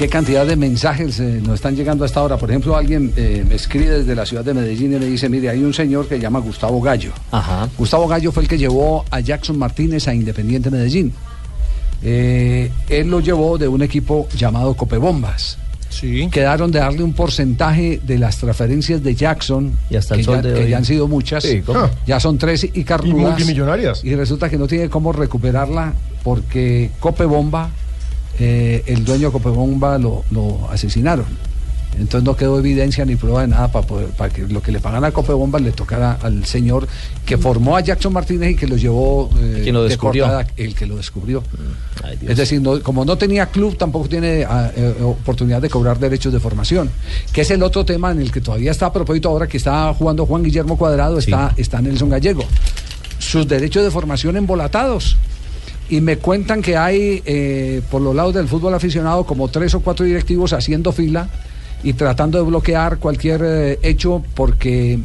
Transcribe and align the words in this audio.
¿Qué 0.00 0.08
cantidad 0.08 0.46
de 0.46 0.56
mensajes 0.56 1.20
eh, 1.20 1.42
nos 1.44 1.56
están 1.56 1.76
llegando 1.76 2.06
hasta 2.06 2.20
ahora? 2.20 2.38
Por 2.38 2.48
ejemplo, 2.48 2.74
alguien 2.74 3.12
eh, 3.18 3.44
me 3.46 3.56
escribe 3.56 3.98
desde 3.98 4.14
la 4.14 4.24
ciudad 4.24 4.42
de 4.42 4.54
Medellín 4.54 4.94
y 4.94 4.98
me 4.98 5.04
dice, 5.04 5.28
mire, 5.28 5.50
hay 5.50 5.62
un 5.62 5.74
señor 5.74 6.08
que 6.08 6.14
se 6.14 6.22
llama 6.22 6.38
Gustavo 6.38 6.80
Gallo. 6.80 7.12
Ajá. 7.30 7.68
Gustavo 7.76 8.08
Gallo 8.08 8.32
fue 8.32 8.44
el 8.44 8.48
que 8.48 8.56
llevó 8.56 9.04
a 9.10 9.20
Jackson 9.20 9.58
Martínez 9.58 10.08
a 10.08 10.14
Independiente 10.14 10.70
Medellín. 10.70 11.12
Eh, 12.02 12.72
él 12.88 13.10
lo 13.10 13.20
llevó 13.20 13.58
de 13.58 13.68
un 13.68 13.82
equipo 13.82 14.26
llamado 14.34 14.72
Copebombas. 14.72 15.58
Sí. 15.90 16.30
Quedaron 16.32 16.70
de 16.70 16.78
darle 16.78 17.02
un 17.02 17.12
porcentaje 17.12 18.00
de 18.02 18.16
las 18.18 18.38
transferencias 18.38 19.02
de 19.02 19.14
Jackson, 19.14 19.76
Y 19.90 19.96
hasta 19.96 20.14
el 20.14 20.24
que, 20.24 20.32
ya, 20.32 20.40
de 20.40 20.54
que 20.54 20.70
ya 20.70 20.78
han 20.78 20.84
sido 20.86 21.08
muchas, 21.08 21.42
Sí, 21.44 21.60
¿cómo? 21.60 21.90
ya 22.06 22.18
son 22.18 22.38
tres 22.38 22.64
y 22.72 22.84
carnudas. 22.84 23.18
Y 23.18 23.26
multimillonarias. 23.26 24.02
Y 24.02 24.14
resulta 24.14 24.48
que 24.48 24.56
no 24.56 24.66
tiene 24.66 24.88
cómo 24.88 25.12
recuperarla 25.12 25.92
porque 26.22 26.90
Copebomba, 27.00 27.68
eh, 28.40 28.82
el 28.86 29.04
dueño 29.04 29.28
de 29.28 29.32
Copebomba 29.32 29.98
lo, 29.98 30.24
lo 30.32 30.68
asesinaron. 30.70 31.26
Entonces 31.98 32.24
no 32.24 32.36
quedó 32.36 32.56
evidencia 32.60 33.04
ni 33.04 33.16
prueba 33.16 33.40
de 33.42 33.48
nada 33.48 33.70
para, 33.70 33.84
poder- 33.84 34.10
para 34.10 34.32
que 34.32 34.42
lo 34.46 34.62
que 34.62 34.70
le 34.70 34.78
pagan 34.78 35.04
a 35.04 35.10
Copebomba 35.10 35.58
le 35.58 35.72
tocara 35.72 36.18
al 36.22 36.44
señor 36.46 36.86
que 37.26 37.36
formó 37.36 37.76
a 37.76 37.80
Jackson 37.80 38.12
Martínez 38.12 38.52
y 38.52 38.54
que 38.54 38.68
lo 38.68 38.76
llevó 38.76 39.28
eh, 39.38 39.68
lo 39.72 39.82
de 39.82 39.88
descubrió. 39.90 40.24
cortada, 40.24 40.46
el 40.56 40.74
que 40.74 40.86
lo 40.86 40.96
descubrió. 40.96 41.42
Ay, 42.04 42.16
Dios. 42.16 42.30
Es 42.30 42.38
decir, 42.38 42.62
no- 42.62 42.80
como 42.82 43.04
no 43.04 43.18
tenía 43.18 43.46
club, 43.46 43.76
tampoco 43.76 44.08
tiene 44.08 44.44
ah, 44.48 44.70
eh, 44.74 44.94
oportunidad 45.02 45.60
de 45.60 45.68
cobrar 45.68 45.98
derechos 45.98 46.32
de 46.32 46.38
formación, 46.38 46.88
que 47.32 47.40
es 47.40 47.50
el 47.50 47.62
otro 47.62 47.84
tema 47.84 48.12
en 48.12 48.20
el 48.22 48.30
que 48.30 48.40
todavía 48.40 48.70
está 48.70 48.86
a 48.86 48.92
propósito 48.92 49.28
ahora 49.28 49.48
que 49.48 49.56
está 49.56 49.92
jugando 49.92 50.24
Juan 50.26 50.44
Guillermo 50.44 50.78
Cuadrado, 50.78 51.18
está, 51.18 51.52
está 51.56 51.82
Nelson 51.82 52.08
Gallego. 52.08 52.44
Sus 53.18 53.46
derechos 53.48 53.82
de 53.84 53.90
formación 53.90 54.36
embolatados. 54.36 55.16
Y 55.90 56.00
me 56.00 56.16
cuentan 56.16 56.62
que 56.62 56.76
hay, 56.76 57.22
eh, 57.26 57.82
por 57.90 58.00
los 58.00 58.14
lados 58.14 58.32
del 58.32 58.48
fútbol 58.48 58.72
aficionado, 58.74 59.24
como 59.24 59.48
tres 59.48 59.74
o 59.74 59.80
cuatro 59.80 60.06
directivos 60.06 60.52
haciendo 60.52 60.92
fila 60.92 61.28
y 61.82 61.94
tratando 61.94 62.38
de 62.38 62.44
bloquear 62.44 62.98
cualquier 62.98 63.42
eh, 63.44 63.78
hecho 63.82 64.22
porque 64.34 65.00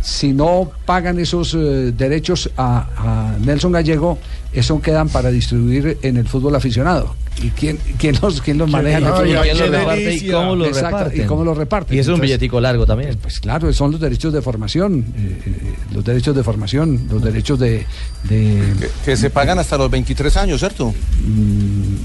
si 0.00 0.32
no 0.32 0.70
pagan 0.84 1.18
esos 1.18 1.54
eh, 1.54 1.92
derechos 1.96 2.50
a, 2.56 2.88
a 2.96 3.38
Nelson 3.38 3.72
Gallego, 3.72 4.18
eso 4.54 4.80
quedan 4.80 5.08
para 5.08 5.30
distribuir 5.30 5.98
en 6.02 6.16
el 6.16 6.26
fútbol 6.28 6.54
aficionado. 6.56 7.14
¿Y 7.42 7.48
quién, 7.50 7.78
quién 7.98 8.16
los, 8.22 8.40
quién 8.40 8.58
los 8.58 8.70
maneja? 8.70 8.98
¿Quién 9.20 9.36
lo 9.36 9.42
qué 9.42 9.54
reparte 9.54 10.14
y 10.14 10.30
cómo 10.30 10.54
lo 10.54 10.66
Exacto, 10.66 10.96
reparten? 10.98 11.22
y 11.22 11.26
cómo 11.26 11.44
lo 11.44 11.54
reparten. 11.54 11.96
Y 11.96 12.00
es 12.00 12.06
un 12.06 12.14
Entonces, 12.14 12.30
billetico 12.38 12.60
largo 12.60 12.86
también. 12.86 13.18
Pues 13.20 13.40
claro, 13.40 13.72
son 13.72 13.90
los 13.90 14.00
derechos 14.00 14.32
de 14.32 14.40
formación, 14.40 15.04
eh, 15.16 15.40
eh, 15.44 15.74
los 15.92 16.04
derechos 16.04 16.36
de 16.36 16.44
formación, 16.44 17.08
los 17.10 17.22
derechos 17.22 17.58
de... 17.58 17.84
de- 18.28 18.72
Que, 18.78 18.88
que 19.04 19.16
se 19.16 19.30
pagan 19.30 19.58
hasta 19.58 19.76
los 19.76 19.90
23 19.90 20.36
años, 20.36 20.60
¿cierto? 20.60 20.94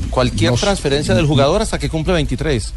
Cualquier 0.09 0.51
no- 0.51 0.57
transferencia 0.57 1.13
del 1.13 1.25
jugador 1.27 1.61
hasta 1.61 1.77
que 1.77 1.89
cumple 1.89 2.13
23. 2.13 2.73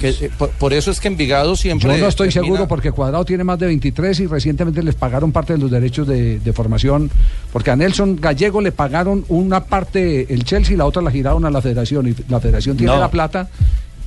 Que, 0.00 0.08
eh, 0.08 0.30
por, 0.38 0.48
por 0.50 0.72
eso 0.72 0.90
es 0.90 0.98
que 0.98 1.08
Envigado 1.08 1.54
siempre. 1.56 1.88
Yo 1.94 1.98
no 1.98 2.08
estoy 2.08 2.28
termina- 2.30 2.46
seguro 2.46 2.68
porque 2.68 2.90
Cuadrado 2.90 3.24
tiene 3.24 3.44
más 3.44 3.58
de 3.58 3.66
23 3.66 4.18
y 4.20 4.26
recientemente 4.26 4.82
les 4.82 4.94
pagaron 4.94 5.30
parte 5.30 5.52
de 5.52 5.58
los 5.58 5.70
derechos 5.70 6.06
de, 6.08 6.38
de 6.40 6.52
formación, 6.52 7.10
porque 7.52 7.70
a 7.70 7.76
Nelson 7.76 8.16
Gallego 8.20 8.60
le 8.62 8.72
pagaron 8.72 9.24
una 9.28 9.64
parte 9.64 10.32
el 10.32 10.44
Chelsea 10.44 10.74
y 10.74 10.76
la 10.78 10.86
otra 10.86 11.02
la 11.02 11.10
giraron 11.10 11.44
a 11.44 11.50
la 11.50 11.60
federación 11.60 12.08
y 12.08 12.14
la 12.30 12.40
federación 12.40 12.76
tiene 12.76 12.92
No. 12.94 12.98
la 13.00 13.10
plata 13.10 13.48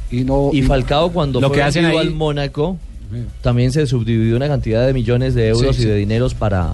y 0.10 0.24
no... 0.24 0.50
Y 0.52 0.64
Falcao 0.64 1.12
cuando 1.12 1.40
Lo 1.40 1.48
fue 1.50 1.58
que 1.58 1.64
hacen 1.64 1.86
ahí- 1.86 1.98
al 1.98 2.12
Mónaco 2.12 2.78
también 3.44 3.72
se 3.72 3.86
subdividió 3.86 4.36
una 4.36 4.48
cantidad 4.48 4.88
de 4.88 4.94
millones 4.94 5.36
de 5.36 5.50
euros 5.50 5.76
Sí, 5.76 5.84
y 5.84 5.86
de 5.86 5.96
dineros 5.98 6.34
para 6.34 6.74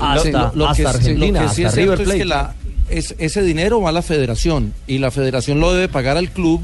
hasta, 0.00 0.30
Lo- 0.30 0.52
lo 0.54 0.68
hasta 0.68 0.82
que- 0.82 0.88
Argentina, 0.88 1.42
Lo 1.42 1.48
que 1.48 1.54
sí 1.54 1.64
hasta 1.64 1.68
es 1.80 1.86
River 1.86 1.96
cierto 1.98 2.02
es 2.02 2.06
Plate. 2.08 2.18
que 2.18 2.24
la- 2.26 2.54
es- 2.90 3.14
ese 3.18 3.42
dinero 3.42 3.80
va 3.80 3.88
a 3.88 3.92
la 3.92 4.02
federación 4.02 4.72
y 4.86 4.98
la 4.98 5.10
federación 5.10 5.60
lo 5.60 5.72
debe 5.72 5.88
pagar 5.88 6.16
al 6.16 6.30
club, 6.30 6.60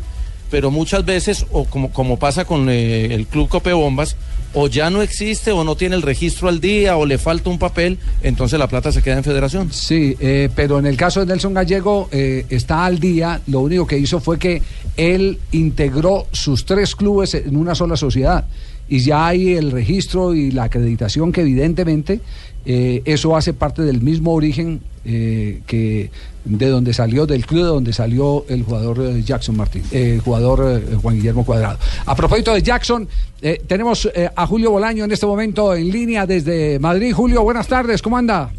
pero 0.53 0.71
muchas 0.71 1.03
veces, 1.07 1.47
o 1.51 1.65
como, 1.65 1.91
como 1.95 2.19
pasa 2.19 2.45
con 2.45 2.69
eh, 2.69 3.15
el 3.15 3.27
club 3.27 3.49
Copebombas, 3.49 4.17
o 4.53 4.69
ya 4.69 4.91
no 4.91 5.01
existe 5.01 5.51
o 5.51 5.65
no 5.65 5.77
tiene 5.77 5.97
el 5.97 6.03
registro 6.03 6.51
al 6.51 6.61
día 6.61 6.99
o 6.99 7.07
le 7.07 7.17
falta 7.17 7.49
un 7.49 7.59
papel, 7.59 7.99
entonces 8.23 8.59
la 8.59 8.69
plata 8.69 8.93
se 8.93 9.03
queda 9.03 9.17
en 9.17 9.25
federación. 9.25 9.73
Sí, 9.73 10.15
eh, 10.21 10.51
pero 10.55 10.79
en 10.79 10.85
el 10.85 10.99
caso 10.99 11.21
de 11.21 11.27
Nelson 11.27 11.55
Gallego 11.55 12.11
eh, 12.12 12.45
está 12.51 12.85
al 12.85 12.99
día. 12.99 13.41
Lo 13.47 13.61
único 13.61 13.87
que 13.87 13.97
hizo 13.97 14.21
fue 14.21 14.39
que 14.39 14.61
él 14.99 15.39
integró 15.53 16.27
sus 16.33 16.67
tres 16.67 16.95
clubes 16.95 17.33
en 17.33 17.57
una 17.57 17.75
sola 17.75 17.97
sociedad. 17.97 18.45
Y 18.88 19.00
ya 19.00 19.28
hay 19.28 19.54
el 19.54 19.70
registro 19.70 20.34
y 20.34 20.50
la 20.50 20.65
acreditación 20.65 21.32
que 21.32 21.43
evidentemente 21.43 22.20
eh, 22.65 23.03
eso 23.04 23.37
hace 23.37 23.53
parte 23.53 23.82
del 23.82 24.00
mismo 24.00 24.32
origen 24.32 24.81
eh, 25.04 25.62
que 25.66 26.10
de 26.44 26.69
donde 26.69 26.93
salió, 26.93 27.26
del 27.26 27.44
club 27.44 27.62
de 27.62 27.69
donde 27.69 27.93
salió 27.93 28.44
el 28.48 28.62
jugador 28.62 29.00
eh, 29.00 29.22
Jackson 29.22 29.56
Martín, 29.56 29.82
el 29.91 30.20
jugador 30.20 30.81
Juan 31.03 31.16
Guillermo 31.16 31.44
Cuadrado. 31.44 31.78
A 32.06 32.15
propósito 32.15 32.54
de 32.54 32.62
Jackson, 32.62 33.09
eh, 33.41 33.60
tenemos 33.66 34.09
a 34.34 34.47
Julio 34.47 34.70
Bolaño 34.70 35.04
en 35.04 35.10
este 35.10 35.26
momento 35.26 35.75
en 35.75 35.91
línea 35.91 36.25
desde 36.25 36.78
Madrid. 36.78 37.12
Julio, 37.12 37.43
buenas 37.43 37.66
tardes, 37.66 38.00
¿cómo 38.00 38.16
anda? 38.16 38.50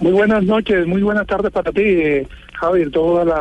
Muy 0.00 0.12
buenas 0.12 0.42
noches, 0.42 0.86
muy 0.88 1.02
buenas 1.02 1.26
tardes 1.26 1.52
para 1.52 1.70
ti, 1.70 2.26
Javier, 2.62 2.92
toda 2.92 3.24
la, 3.24 3.38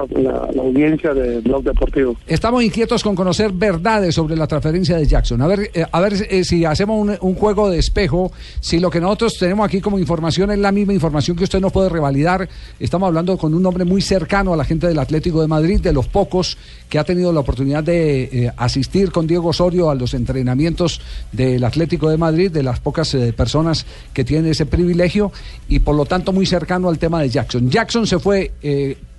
audiencia 0.60 1.14
de 1.14 1.42
Blog 1.42 1.64
Deportivo. 1.64 2.16
Estamos 2.26 2.64
inquietos 2.64 3.04
con 3.04 3.16
conocer 3.16 3.52
verdades 3.52 4.16
sobre 4.16 4.36
la 4.36 4.48
transferencia 4.48 4.98
de 4.98 5.06
Jackson. 5.06 5.40
A 5.44 5.48
ver, 5.48 5.70
eh, 5.76 5.86
a 5.92 6.02
ver 6.02 6.14
eh, 6.28 6.44
si 6.44 6.66
hacemos 6.66 7.20
un, 7.22 7.36
juego 7.36 7.70
de 7.70 7.78
espejo, 7.78 8.32
si 8.60 8.80
lo 8.80 8.90
que 8.90 9.00
nosotros 9.00 9.38
tenemos 9.38 9.64
aquí 9.64 9.80
como 9.80 10.00
información 10.00 10.50
es 10.50 10.58
la 10.58 10.72
misma 10.72 10.94
información 10.94 11.38
que 11.38 11.44
usted 11.44 11.60
nos 11.60 11.72
puede 11.72 11.90
revalidar. 11.90 12.50
Estamos 12.80 13.06
hablando 13.06 13.38
con 13.38 13.54
un 13.54 13.64
hombre 13.64 13.86
muy 13.86 14.02
cercano 14.02 14.56
a 14.56 14.58
la 14.58 14.66
gente 14.66 14.88
del 14.88 14.98
Atlético 14.98 15.40
de 15.42 15.48
Madrid, 15.48 15.80
de 15.80 15.94
los 15.94 16.08
pocos 16.08 16.58
que 16.90 16.98
ha 16.98 17.04
tenido 17.04 17.32
la 17.32 17.42
oportunidad 17.42 17.84
de 17.84 18.24
eh, 18.24 18.52
asistir 18.58 19.12
con 19.12 19.28
Diego 19.28 19.50
Osorio 19.50 19.92
a 19.92 19.96
los 19.96 20.16
entrenamientos 20.16 21.00
del 21.32 21.64
Atlético 21.64 22.10
de 22.10 22.18
Madrid, 22.18 22.50
de 22.50 22.64
las 22.64 22.80
pocas 22.80 23.14
eh, 23.14 23.34
personas 23.34 23.86
que 24.16 24.24
tienen 24.24 24.50
ese 24.50 24.66
privilegio 24.66 25.32
y 25.68 25.78
por 25.78 25.96
lo 25.96 26.06
tanto 26.06 26.34
muy 26.34 26.48
cercano 26.48 26.90
al 26.90 26.98
tema 26.98 27.22
de 27.22 27.30
Jackson. 27.30 27.70
¿Jackson 27.70 28.08
se 28.08 28.18
fue 28.18 28.52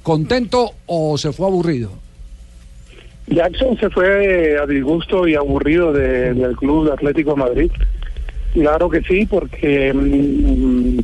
contento 0.03 0.73
o 0.87 1.17
se 1.19 1.33
fue 1.33 1.47
aburrido? 1.47 1.91
Jackson 3.29 3.79
se 3.79 3.89
fue 3.91 4.53
eh, 4.55 4.59
a 4.59 4.67
disgusto 4.67 5.27
y 5.29 5.35
aburrido 5.35 5.93
de- 5.93 6.35
del 6.35 6.57
Club 6.57 6.91
Atlético 6.93 7.31
de 7.31 7.37
Madrid. 7.37 7.71
Claro 8.53 8.91
que 8.91 9.01
sí, 9.03 9.25
porque 9.27 9.93
mm, 9.95 10.99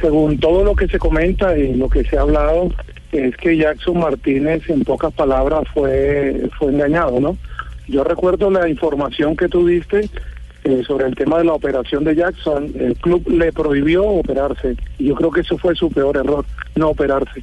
según 0.00 0.38
todo 0.38 0.64
lo 0.64 0.74
que 0.74 0.88
se 0.88 0.98
comenta 0.98 1.56
y 1.56 1.74
lo 1.74 1.88
que 1.88 2.04
se 2.04 2.18
ha 2.18 2.22
hablado, 2.22 2.68
es 3.12 3.34
que 3.38 3.56
Jackson 3.56 3.98
Martínez, 4.00 4.68
en 4.68 4.84
pocas 4.84 5.12
palabras, 5.14 5.62
fue, 5.72 6.48
fue 6.58 6.72
engañado, 6.72 7.20
¿no? 7.20 7.38
Yo 7.86 8.04
recuerdo 8.04 8.50
la 8.50 8.68
información 8.68 9.34
que 9.34 9.48
tú 9.48 9.66
diste 9.66 10.10
eh, 10.64 10.82
sobre 10.86 11.06
el 11.06 11.14
tema 11.16 11.38
de 11.38 11.44
la 11.44 11.54
operación 11.54 12.04
de 12.04 12.14
Jackson. 12.16 12.70
El 12.78 12.96
club 12.96 13.26
le 13.30 13.50
prohibió 13.52 14.04
operarse 14.04 14.76
y 14.98 15.06
yo 15.06 15.14
creo 15.14 15.30
que 15.30 15.40
eso 15.40 15.56
fue 15.56 15.74
su 15.74 15.90
peor 15.90 16.18
error, 16.18 16.44
no 16.76 16.90
operarse. 16.90 17.42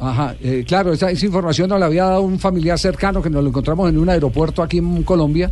Ajá, 0.00 0.36
eh, 0.40 0.64
claro, 0.66 0.92
esa, 0.92 1.10
esa 1.10 1.26
información 1.26 1.68
nos 1.68 1.80
la 1.80 1.86
había 1.86 2.04
dado 2.04 2.22
un 2.22 2.38
familiar 2.38 2.78
cercano 2.78 3.20
que 3.20 3.30
nos 3.30 3.42
lo 3.42 3.48
encontramos 3.48 3.88
en 3.88 3.98
un 3.98 4.08
aeropuerto 4.08 4.62
aquí 4.62 4.78
en 4.78 5.02
Colombia, 5.02 5.50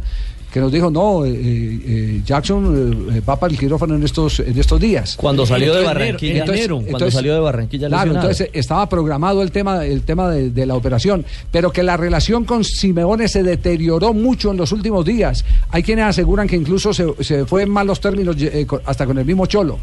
que 0.53 0.61
nos 0.61 0.71
dijo, 0.71 0.89
no, 0.89 1.25
eh, 1.25 1.33
eh, 1.35 2.23
Jackson 2.25 3.11
eh, 3.13 3.21
va 3.29 3.39
para 3.39 3.53
el 3.53 3.59
quirófano 3.59 3.97
en 3.97 4.05
estos, 4.05 4.39
en 4.41 4.57
estos 4.59 4.81
días. 4.81 5.17
Cuando 5.17 5.45
salió 5.45 5.75
de 5.75 5.83
Barranquilla, 5.85 6.31
en 6.33 6.39
Entonces- 6.39 6.59
enero, 6.61 6.77
cuando 6.77 6.91
entonces- 6.93 7.15
salió 7.15 7.35
de 7.35 7.41
Barranquilla 7.41 7.89
Claro, 7.89 8.05
lesionado. 8.05 8.31
entonces 8.31 8.51
estaba 8.55 8.89
programado 8.89 9.43
el 9.43 9.51
tema, 9.51 9.85
el 9.85 10.03
tema 10.03 10.31
de, 10.31 10.51
de 10.51 10.65
la 10.65 10.77
operación, 10.77 11.27
pero 11.51 11.73
que 11.73 11.83
la 11.83 11.97
relación 11.97 12.45
con 12.45 12.63
Simeone 12.63 13.27
se 13.29 13.43
deterioró 13.43 14.15
mucho 14.15 14.53
en 14.53 14.57
los 14.59 14.71
últimos 14.71 15.05
días. 15.05 15.45
Hay 15.71 15.83
quienes 15.83 16.05
aseguran 16.07 16.47
que 16.47 16.57
incluso 16.57 16.95
se, 16.95 17.05
se 17.25 17.45
fue 17.47 17.65
en 17.65 17.71
malos 17.71 18.01
términos 18.01 18.37
eh, 18.39 18.65
hasta 18.87 19.05
con 19.07 19.19
el 19.19 19.25
mismo 19.27 19.47
Cholo. 19.47 19.79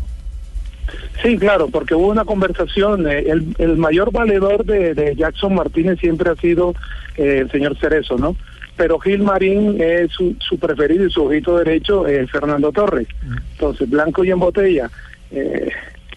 Sí, 1.22 1.38
claro, 1.38 1.68
porque 1.70 1.96
hubo 1.96 2.08
una 2.08 2.26
conversación. 2.26 3.08
eh, 3.10 3.26
el, 3.30 3.56
el 3.58 3.78
mayor 3.78 4.12
valedor 4.12 4.66
de, 4.66 4.94
de 4.94 5.16
Jackson 5.16 5.56
Martínez 5.56 6.00
siempre 6.00 6.30
ha 6.30 6.36
sido 6.36 6.74
eh, 7.18 7.40
el 7.42 7.52
señor 7.52 7.78
Cerezo, 7.78 8.18
¿no? 8.18 8.36
Pero 8.76 9.00
Gil 9.00 9.22
Marín 9.22 9.80
es 9.80 10.12
su, 10.12 10.36
su 10.40 10.58
preferido 10.58 11.06
y 11.06 11.12
su 11.12 11.24
ojito 11.26 11.58
derecho, 11.58 12.08
eh, 12.08 12.26
Fernando 12.28 12.72
Torres. 12.72 13.08
Entonces, 13.54 13.90
blanco 13.90 14.24
y 14.26 14.32
en 14.32 14.40
botella. 14.40 14.90
eh, 15.32 15.70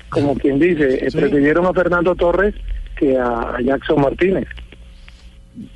como 0.09 0.35
quien 0.37 0.59
dice, 0.59 1.05
eh, 1.05 1.09
prefirieron 1.13 1.67
a 1.67 1.73
Fernando 1.73 2.15
Torres 2.15 2.55
que 2.99 3.17
a, 3.19 3.57
a 3.57 3.61
Jackson 3.61 4.01
Martínez. 4.01 4.47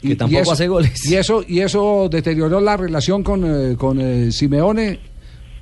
Que 0.02 0.14
tampoco 0.16 0.42
eso, 0.42 0.52
hace 0.52 0.68
goles. 0.68 1.10
Y 1.10 1.16
eso, 1.16 1.42
y 1.46 1.60
eso 1.60 2.08
deterioró 2.10 2.60
la 2.60 2.76
relación 2.76 3.22
con, 3.22 3.44
eh, 3.44 3.76
con 3.76 4.00
eh, 4.00 4.30
Simeone, 4.30 5.00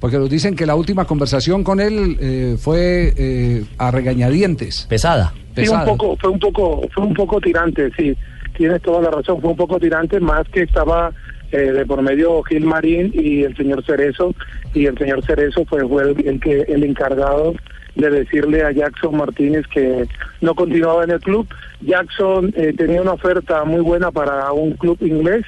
porque 0.01 0.19
nos 0.19 0.31
dicen 0.31 0.55
que 0.55 0.67
la 0.67 0.75
última 0.75 1.05
conversación 1.05 1.65
con 1.65 1.81
él 1.81 2.17
eh, 2.21 2.57
fue 2.59 3.13
eh, 3.17 3.65
a 3.79 3.91
regañadientes. 3.91 4.87
Pesada. 4.89 5.33
Sí, 5.35 5.41
un 5.41 5.55
Pesada. 5.55 5.85
poco, 5.85 6.17
fue 6.17 6.31
un 6.31 6.39
poco, 6.39 6.89
fue 6.95 7.05
un 7.05 7.15
poco 7.15 7.41
tirante, 7.41 7.91
sí, 7.97 8.17
tienes 8.57 8.81
toda 8.83 9.03
la 9.03 9.11
razón, 9.11 9.41
fue 9.41 9.51
un 9.51 9.57
poco 9.57 9.79
tirante, 9.81 10.21
más 10.21 10.47
que 10.49 10.63
estaba 10.63 11.13
eh, 11.51 11.59
de 11.59 11.87
por 11.87 12.03
medio 12.03 12.43
Gil 12.45 12.65
Marín 12.65 13.11
y 13.15 13.43
el 13.43 13.57
señor 13.57 13.85
Cerezo, 13.85 14.35
y 14.75 14.87
el 14.87 14.97
señor 14.99 15.25
Cerezo 15.25 15.65
fue, 15.65 15.87
fue 15.89 16.03
el, 16.03 16.27
el 16.27 16.41
que 16.41 16.61
el 16.69 16.85
encargado 16.85 17.55
de 17.99 18.11
decirle 18.11 18.63
a 18.63 18.71
Jackson 18.71 19.17
Martínez 19.17 19.67
que 19.67 20.07
no 20.41 20.55
continuaba 20.55 21.05
en 21.05 21.11
el 21.11 21.21
club. 21.21 21.49
Jackson 21.81 22.53
eh, 22.57 22.73
tenía 22.77 23.03
una 23.03 23.13
oferta 23.13 23.65
muy 23.65 23.81
buena 23.81 24.11
para 24.13 24.53
un 24.53 24.73
club 24.73 24.97
inglés 25.01 25.45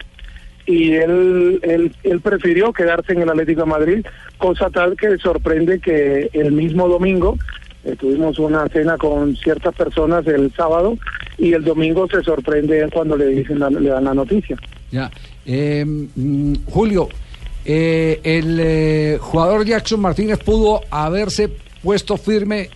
y 0.70 0.92
él, 0.94 1.58
él, 1.62 1.94
él 2.04 2.20
prefirió 2.20 2.72
quedarse 2.72 3.12
en 3.12 3.22
el 3.22 3.28
Atlético 3.30 3.62
de 3.62 3.66
Madrid, 3.66 4.06
cosa 4.38 4.70
tal 4.70 4.96
que 4.96 5.16
sorprende 5.18 5.80
que 5.80 6.30
el 6.32 6.52
mismo 6.52 6.88
domingo 6.88 7.36
eh, 7.84 7.96
tuvimos 7.98 8.38
una 8.38 8.66
cena 8.68 8.96
con 8.98 9.34
ciertas 9.36 9.74
personas 9.74 10.26
el 10.26 10.52
sábado 10.54 10.96
y 11.38 11.52
el 11.54 11.64
domingo 11.64 12.06
se 12.08 12.22
sorprende 12.22 12.86
cuando 12.92 13.16
le 13.16 13.26
dicen 13.26 13.58
la- 13.58 13.70
le 13.70 13.88
dan 13.88 14.04
la 14.04 14.14
noticia. 14.14 14.56
Ya. 14.90 15.10
Eh, 15.46 15.84
mm, 15.86 16.54
Julio, 16.66 17.08
eh, 17.64 18.20
el 18.22 18.58
eh, 18.60 19.18
jugador 19.20 19.64
Jackson 19.64 20.00
Martínez 20.00 20.38
pudo 20.38 20.80
haberse 20.90 21.48
puesto 21.82 22.16
firme, 22.16 22.68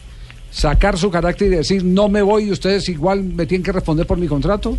sacar 0.50 0.96
su 0.96 1.10
carácter 1.10 1.48
y 1.48 1.56
decir 1.56 1.84
no 1.84 2.08
me 2.08 2.22
voy 2.22 2.44
y 2.44 2.52
ustedes 2.52 2.88
igual 2.88 3.22
me 3.24 3.44
tienen 3.46 3.64
que 3.64 3.72
responder 3.72 4.06
por 4.06 4.16
mi 4.18 4.26
contrato. 4.26 4.78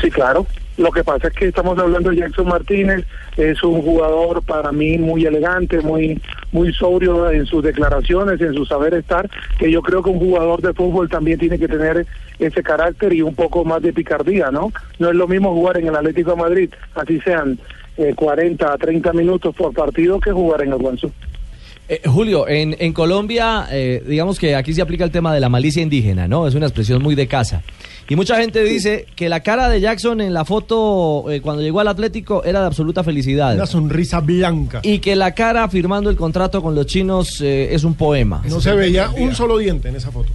Sí, 0.00 0.10
claro. 0.10 0.46
Lo 0.76 0.90
que 0.90 1.04
pasa 1.04 1.28
es 1.28 1.34
que 1.34 1.48
estamos 1.48 1.78
hablando 1.78 2.10
de 2.10 2.16
Jackson 2.16 2.48
Martínez, 2.48 3.04
es 3.36 3.62
un 3.62 3.80
jugador 3.80 4.42
para 4.42 4.72
mí 4.72 4.98
muy 4.98 5.24
elegante, 5.24 5.80
muy 5.80 6.20
muy 6.50 6.72
sobrio 6.72 7.30
en 7.30 7.46
sus 7.46 7.62
declaraciones, 7.62 8.40
en 8.40 8.54
su 8.54 8.64
saber 8.64 8.94
estar, 8.94 9.28
que 9.58 9.70
yo 9.70 9.82
creo 9.82 10.02
que 10.02 10.10
un 10.10 10.18
jugador 10.18 10.62
de 10.62 10.72
fútbol 10.72 11.08
también 11.08 11.38
tiene 11.38 11.58
que 11.58 11.68
tener 11.68 12.06
ese 12.38 12.62
carácter 12.62 13.12
y 13.12 13.22
un 13.22 13.34
poco 13.34 13.64
más 13.64 13.82
de 13.82 13.92
picardía, 13.92 14.50
¿no? 14.50 14.72
No 14.98 15.08
es 15.10 15.14
lo 15.14 15.28
mismo 15.28 15.52
jugar 15.52 15.78
en 15.78 15.88
el 15.88 15.96
Atlético 15.96 16.32
de 16.32 16.36
Madrid, 16.36 16.70
así 16.94 17.20
sean 17.20 17.58
eh, 17.96 18.12
40 18.14 18.72
a 18.72 18.76
30 18.76 19.12
minutos 19.12 19.54
por 19.54 19.72
partido, 19.72 20.18
que 20.18 20.32
jugar 20.32 20.62
en 20.62 20.72
el 20.72 20.78
Guangzhou. 20.78 21.12
Eh, 21.88 22.00
Julio, 22.06 22.48
en, 22.48 22.74
en 22.78 22.92
Colombia, 22.94 23.66
eh, 23.70 24.02
digamos 24.06 24.38
que 24.38 24.54
aquí 24.56 24.72
se 24.72 24.80
aplica 24.80 25.04
el 25.04 25.10
tema 25.10 25.34
de 25.34 25.40
la 25.40 25.50
malicia 25.50 25.82
indígena, 25.82 26.26
¿no? 26.26 26.46
Es 26.48 26.54
una 26.54 26.66
expresión 26.66 27.02
muy 27.02 27.14
de 27.14 27.26
casa. 27.26 27.62
Y 28.08 28.16
mucha 28.16 28.36
gente 28.36 28.62
dice 28.64 29.06
que 29.16 29.28
la 29.28 29.40
cara 29.40 29.68
de 29.68 29.80
Jackson 29.80 30.20
en 30.20 30.32
la 30.34 30.44
foto 30.44 31.24
eh, 31.30 31.40
cuando 31.42 31.62
llegó 31.62 31.80
al 31.80 31.88
Atlético 31.88 32.42
era 32.44 32.60
de 32.60 32.66
absoluta 32.66 33.02
felicidad. 33.04 33.54
Una 33.54 33.66
sonrisa 33.66 34.20
blanca. 34.20 34.80
Y 34.82 34.98
que 34.98 35.14
la 35.16 35.32
cara 35.34 35.68
firmando 35.68 36.08
el 36.10 36.16
contrato 36.16 36.62
con 36.62 36.74
los 36.74 36.86
chinos 36.86 37.40
eh, 37.42 37.68
es 37.74 37.84
un 37.84 37.94
poema. 37.94 38.42
No 38.48 38.60
se 38.60 38.74
veía 38.74 39.10
un 39.10 39.34
solo 39.34 39.58
diente 39.58 39.88
en 39.88 39.96
esa 39.96 40.10
foto. 40.10 40.32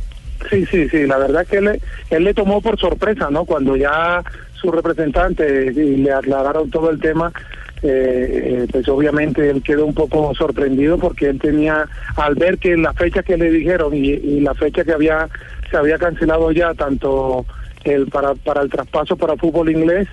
Sí, 0.49 0.65
sí, 0.71 0.87
sí, 0.89 1.05
la 1.05 1.17
verdad 1.17 1.45
que 1.45 1.57
él, 1.57 1.65
le- 1.65 1.81
él 2.11 2.23
le 2.23 2.33
tomó 2.33 2.61
por 2.61 2.79
sorpresa, 2.79 3.29
¿no? 3.29 3.43
Cuando 3.45 3.75
ya 3.75 4.23
su 4.59 4.71
representante 4.71 5.67
eh, 5.67 5.71
le 5.73 6.11
aclararon 6.11 6.69
todo 6.69 6.89
el 6.89 6.99
tema, 6.99 7.31
eh, 7.81 8.63
eh, 8.63 8.67
pues 8.71 8.87
obviamente 8.89 9.49
él 9.49 9.63
quedó 9.63 9.85
un 9.85 9.93
poco 9.93 10.33
sorprendido 10.35 10.97
porque 10.97 11.29
él 11.29 11.39
tenía, 11.39 11.87
al 12.17 12.35
ver 12.35 12.57
que 12.57 12.75
la 12.75 12.93
fecha 12.93 13.23
que 13.23 13.37
le 13.37 13.49
dijeron 13.51 13.95
y, 13.95 14.09
y 14.09 14.41
la 14.41 14.53
fecha 14.53 14.83
que 14.83 14.91
había 14.91 15.29
se 15.71 15.77
había 15.77 15.97
cancelado 15.97 16.51
ya 16.51 16.73
tanto 16.73 17.45
el 17.85 18.07
para 18.07 18.33
para 18.35 18.61
el 18.63 18.69
traspaso 18.69 19.15
para 19.15 19.37
fútbol 19.37 19.69
inglés, 19.69 20.07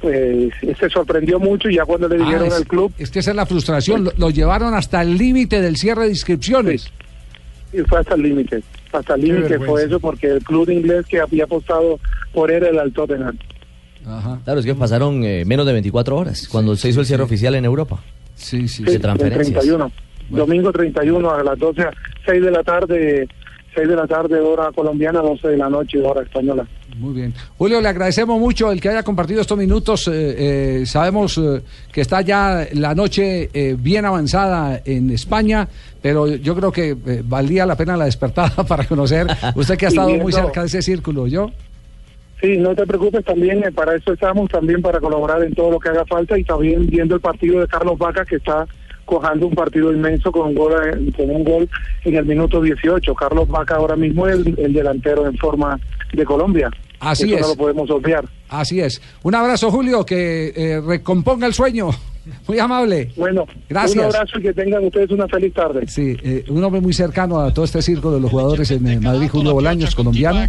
pues 0.00 0.52
se 0.78 0.90
sorprendió 0.90 1.38
mucho 1.38 1.68
y 1.68 1.76
ya 1.76 1.84
cuando 1.84 2.08
le 2.08 2.16
dijeron 2.18 2.42
Ah, 2.44 2.46
es, 2.48 2.54
al 2.54 2.66
club 2.66 2.92
es 2.98 3.10
que 3.10 3.20
esa 3.20 3.30
es 3.30 3.36
la 3.36 3.46
frustración, 3.46 4.04
lo, 4.04 4.12
lo 4.16 4.30
llevaron 4.30 4.74
hasta 4.74 5.00
el 5.02 5.16
límite 5.16 5.60
del 5.60 5.76
cierre 5.76 6.04
de 6.04 6.10
inscripciones. 6.10 6.90
y 7.72 7.78
fue 7.82 8.00
hasta 8.00 8.16
el 8.16 8.22
límite, 8.22 8.62
hasta 8.92 9.14
el 9.14 9.20
límite 9.20 9.60
fue 9.60 9.84
eso 9.84 10.00
porque 10.00 10.26
el 10.26 10.42
club 10.42 10.68
inglés 10.70 11.06
que 11.06 11.20
había 11.20 11.44
apostado 11.44 12.00
por 12.32 12.50
él 12.50 12.64
era 12.64 12.82
el 12.82 12.92
Tottenham. 12.92 13.38
Ajá. 14.06 14.38
Claro, 14.44 14.60
es 14.60 14.66
que 14.66 14.74
pasaron 14.74 15.22
eh, 15.24 15.44
menos 15.44 15.66
de 15.66 15.72
24 15.72 16.16
horas 16.16 16.48
cuando 16.48 16.74
se 16.76 16.88
hizo 16.88 17.00
el 17.00 17.06
cierre 17.06 17.22
oficial 17.22 17.54
en 17.54 17.64
Europa. 17.64 18.00
Sí, 18.34 18.66
sí, 18.68 18.82
de 18.84 18.90
sí. 18.90 18.96
el 18.96 19.02
transferencias. 19.02 19.60
31. 19.60 19.92
Domingo 20.30 20.72
31 20.72 21.30
a 21.30 21.42
las 21.44 21.58
12, 21.58 21.82
6 22.24 22.42
de 22.42 22.50
la 22.50 22.62
tarde, 22.62 23.28
6 23.74 23.88
de 23.88 23.96
la 23.96 24.06
tarde 24.06 24.40
hora 24.40 24.70
colombiana, 24.74 25.20
12 25.20 25.48
de 25.48 25.56
la 25.58 25.68
noche 25.68 26.00
hora 26.00 26.22
española. 26.22 26.66
Muy 26.96 27.14
bien. 27.14 27.34
Julio, 27.58 27.80
le 27.80 27.88
agradecemos 27.88 28.38
mucho 28.38 28.70
el 28.70 28.80
que 28.80 28.88
haya 28.90 29.02
compartido 29.02 29.40
estos 29.40 29.56
minutos. 29.58 30.08
eh, 30.08 30.80
eh, 30.82 30.86
sabemos 30.86 31.38
eh, 31.38 31.62
que 31.92 32.00
está 32.02 32.20
ya 32.22 32.66
la 32.74 32.94
noche 32.94 33.50
eh, 33.52 33.76
bien 33.78 34.04
avanzada 34.04 34.80
en 34.84 35.10
España, 35.10 35.68
pero 36.00 36.26
yo 36.28 36.54
creo 36.54 36.70
que 36.72 36.90
eh, 37.06 37.22
valía 37.24 37.64
la 37.66 37.76
pena 37.76 37.96
la 37.96 38.04
despertada 38.06 38.64
para 38.68 38.84
conocer. 38.86 39.26
Usted 39.54 39.76
que 39.76 39.86
ha 39.86 39.88
estado 39.88 40.10
muy 40.10 40.32
cerca 40.32 40.60
de 40.62 40.66
ese 40.66 40.82
círculo, 40.82 41.26
¿yo? 41.26 41.50
Sí, 42.42 42.56
no 42.58 42.74
te 42.74 42.84
preocupes, 42.84 43.24
también 43.24 43.62
eh, 43.64 43.70
para 43.70 43.94
eso 43.94 44.12
estamos, 44.12 44.50
también 44.50 44.82
para 44.82 44.98
colaborar 44.98 45.44
en 45.44 45.54
todo 45.54 45.70
lo 45.70 45.78
que 45.78 45.90
haga 45.90 46.04
falta 46.06 46.36
y 46.36 46.42
también 46.42 46.88
viendo 46.88 47.14
el 47.14 47.20
partido 47.20 47.60
de 47.60 47.68
Carlos 47.68 47.96
Vaca 47.96 48.24
que 48.24 48.36
está 48.36 48.66
cojando 49.04 49.46
un 49.46 49.54
partido 49.54 49.92
inmenso 49.92 50.32
con 50.32 50.48
un 50.48 50.54
gol, 50.56 50.72
eh, 50.72 51.12
con 51.16 51.30
un 51.30 51.44
gol 51.44 51.70
en 52.04 52.16
el 52.16 52.24
minuto 52.24 52.60
18. 52.60 53.14
Carlos 53.14 53.46
Vaca 53.46 53.76
ahora 53.76 53.94
mismo 53.94 54.26
es 54.26 54.34
el, 54.34 54.58
el 54.58 54.72
delantero 54.72 55.26
en 55.26 55.36
forma 55.38 55.78
de 56.12 56.24
Colombia. 56.24 56.68
Así 56.98 57.26
Eso 57.26 57.34
es. 57.36 57.40
no 57.42 57.48
lo 57.48 57.56
podemos 57.56 57.90
obviar. 57.90 58.24
Así 58.48 58.80
es. 58.80 59.00
Un 59.22 59.34
abrazo, 59.34 59.70
Julio, 59.70 60.04
que 60.04 60.52
eh, 60.54 60.80
recomponga 60.80 61.46
el 61.46 61.54
sueño. 61.54 61.90
Muy 62.46 62.58
amable. 62.58 63.10
Bueno, 63.16 63.46
Gracias. 63.68 63.96
un 63.96 64.04
abrazo 64.04 64.38
y 64.38 64.42
que 64.42 64.52
tengan 64.52 64.84
ustedes 64.84 65.10
una 65.10 65.26
feliz 65.28 65.52
tarde. 65.52 65.86
Sí, 65.88 66.16
eh, 66.22 66.44
un 66.48 66.62
hombre 66.62 66.80
muy 66.80 66.92
cercano 66.92 67.40
a 67.40 67.52
todo 67.52 67.64
este 67.64 67.82
círculo 67.82 68.14
de 68.14 68.20
los 68.20 68.30
jugadores 68.30 68.70
en 68.70 68.86
eh, 68.86 69.00
Madrid, 69.00 69.28
Julio 69.28 69.54
Bolaños, 69.54 69.94
colombiano, 69.94 70.48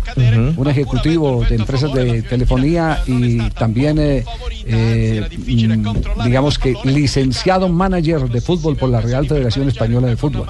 un 0.57 0.67
ejecutivo 0.67 1.43
de 1.49 1.55
empresas 1.55 1.93
de 1.93 2.21
telefonía 2.21 3.01
y 3.07 3.49
también, 3.51 3.97
eh, 3.99 4.23
eh, 4.65 5.27
mm, 5.37 6.23
digamos 6.23 6.59
que 6.59 6.75
licenciado 6.83 7.69
manager 7.69 8.29
de 8.29 8.41
fútbol 8.41 8.75
por 8.75 8.89
la 8.89 9.01
Real 9.01 9.27
Federación 9.27 9.67
Española 9.67 10.07
de 10.07 10.17
Fútbol. 10.17 10.47